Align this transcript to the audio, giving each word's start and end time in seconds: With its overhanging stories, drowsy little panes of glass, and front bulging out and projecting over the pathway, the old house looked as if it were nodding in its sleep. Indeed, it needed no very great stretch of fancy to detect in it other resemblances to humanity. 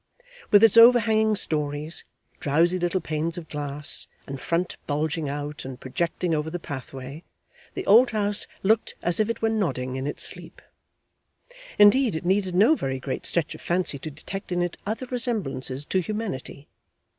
With 0.49 0.63
its 0.63 0.77
overhanging 0.77 1.35
stories, 1.35 2.05
drowsy 2.39 2.79
little 2.79 3.01
panes 3.01 3.37
of 3.37 3.47
glass, 3.49 4.07
and 4.25 4.41
front 4.41 4.77
bulging 4.87 5.29
out 5.29 5.63
and 5.63 5.79
projecting 5.79 6.33
over 6.33 6.49
the 6.49 6.57
pathway, 6.57 7.23
the 7.75 7.85
old 7.85 8.09
house 8.09 8.47
looked 8.63 8.95
as 9.03 9.19
if 9.19 9.29
it 9.29 9.43
were 9.43 9.49
nodding 9.49 9.97
in 9.97 10.07
its 10.07 10.23
sleep. 10.23 10.59
Indeed, 11.77 12.15
it 12.15 12.25
needed 12.25 12.55
no 12.55 12.73
very 12.75 12.97
great 12.99 13.27
stretch 13.27 13.53
of 13.53 13.61
fancy 13.61 13.99
to 13.99 14.09
detect 14.09 14.51
in 14.51 14.63
it 14.63 14.75
other 14.87 15.05
resemblances 15.05 15.85
to 15.85 15.99
humanity. 16.01 16.67